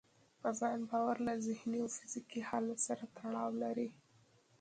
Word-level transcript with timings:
په 0.41 0.49
ځان 0.59 0.79
باور 0.89 1.17
له 1.27 1.33
ذهني 1.45 1.79
او 1.83 1.89
فزيکي 1.97 2.41
حالت 2.49 2.79
سره 2.87 3.03
تړاو 3.17 3.51
لري. 3.63 3.89